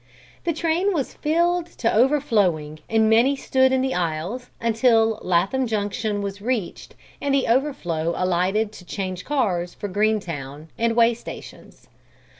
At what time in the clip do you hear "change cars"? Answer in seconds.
8.83-9.75